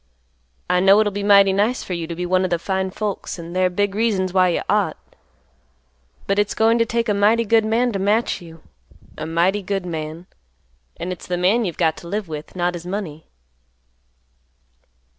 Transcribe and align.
I 0.67 0.79
know 0.79 0.99
it'll 0.99 1.13
be 1.13 1.21
mighty 1.21 1.53
nice 1.53 1.83
for 1.83 1.93
you 1.93 2.07
to 2.07 2.15
be 2.15 2.25
one 2.25 2.43
of 2.43 2.49
the 2.49 2.57
fine 2.57 2.89
folks 2.89 3.37
and 3.37 3.55
they're 3.55 3.69
big 3.69 3.93
reasons 3.93 4.33
why 4.33 4.47
you 4.49 4.63
ought, 4.67 4.97
but 6.25 6.39
it's 6.39 6.55
goin' 6.55 6.79
to 6.79 6.87
take 6.87 7.07
a 7.07 7.13
mighty 7.13 7.45
good 7.45 7.63
man 7.65 7.91
to 7.91 7.99
match 7.99 8.41
you—a 8.41 9.27
mighty 9.27 9.61
good 9.61 9.85
man. 9.85 10.25
And 10.97 11.11
it's 11.11 11.27
the 11.27 11.37
man 11.37 11.65
you've 11.65 11.77
got 11.77 11.97
to 11.97 12.07
live 12.07 12.27
with, 12.27 12.55
not 12.55 12.73
his 12.73 12.87
money." 12.87 13.27